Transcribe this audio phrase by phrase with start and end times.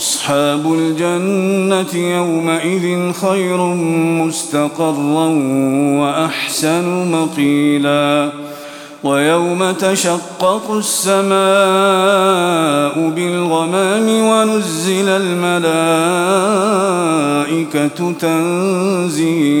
[0.00, 3.56] أصحاب الجنة يومئذ خير
[4.24, 5.26] مستقرا
[6.00, 8.32] وأحسن مقيلا
[9.04, 11.30] ويوم تشقق السماء
[13.08, 15.08] بالغمام ونزل
[17.48, 19.60] الملائكة تنزيلا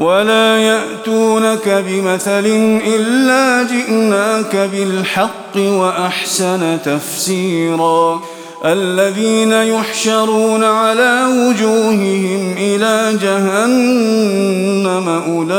[0.00, 2.46] ولا يأتونك بمثل
[2.86, 8.20] إلا جئناك بالحق وأحسن تفسيرا.
[8.64, 15.58] الذين يحشرون على وجوههم إلى جهنم أولئك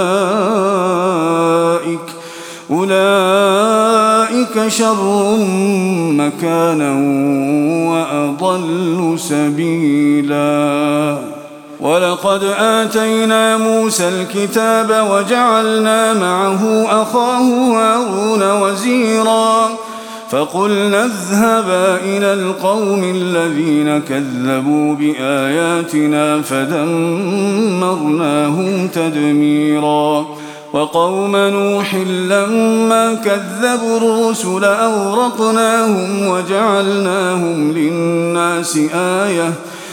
[2.71, 5.35] أولئك شر
[6.11, 6.93] مكانا
[7.91, 11.30] وأضل سبيلاً.
[11.81, 17.41] ولقد آتينا موسى الكتاب وجعلنا معه أخاه
[17.75, 19.69] هارون وزيرا
[20.29, 26.87] فقلنا اذهبا إلى القوم الذين كذبوا بآياتنا فدمرناهم
[28.87, 30.25] تدميرا
[30.73, 39.53] وقوم نوح لما كذبوا الرسل أورقناهم وجعلناهم للناس آيةً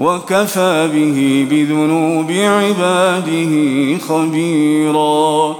[0.00, 5.56] وكفى به بذنوب عباده خبيراً.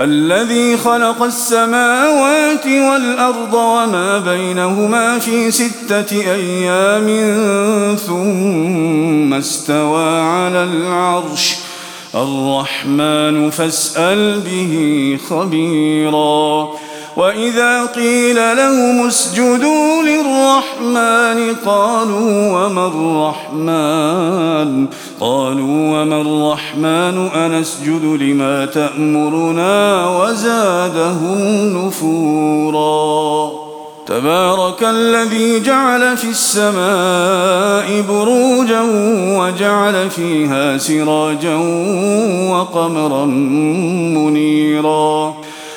[0.00, 7.06] الذي خلق السماوات والأرض وما بينهما في ستة أيام
[8.06, 11.56] ثم استوى على العرش.
[12.14, 16.68] الرحمن فاسأل به خبيراً.
[17.18, 24.86] وإذا قيل لهم اسجدوا للرحمن قالوا وما الرحمن؟
[25.20, 31.38] قالوا وما الرحمن؟ أنسجد لما تأمرنا وزادهم
[31.76, 33.50] نفورا.
[34.06, 38.82] تبارك الذي جعل في السماء بروجا
[39.38, 41.56] وجعل فيها سراجا
[42.50, 43.24] وقمرا
[44.14, 45.34] منيرا.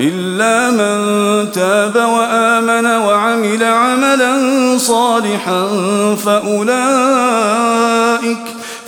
[0.00, 4.38] إلا من تاب وآمن وعمل عملا
[4.78, 5.68] صالحا
[6.24, 7.80] فأولئك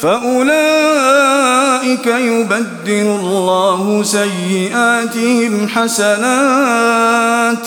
[0.02, 1.26] فأولئك
[2.06, 7.66] يبدل الله سيئاتهم حسنات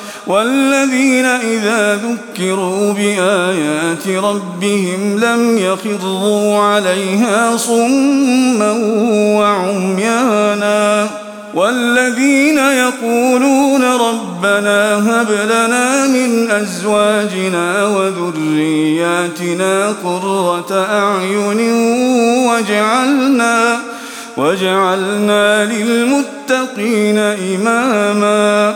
[0.27, 8.71] والذين إذا ذكروا بآيات ربهم لم يخروا عليها صما
[9.37, 11.09] وعميانا
[11.53, 21.71] والذين يقولون ربنا هب لنا من أزواجنا وذرياتنا قرة أعين
[22.47, 23.79] واجعلنا
[24.37, 28.75] واجعلنا للمتقين إماما